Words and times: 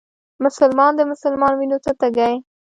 مسلمان 0.43 0.91
د 0.95 1.01
مسلمان 1.11 1.53
وينو 1.55 1.77
ته 1.85 1.91
تږی 1.99 2.33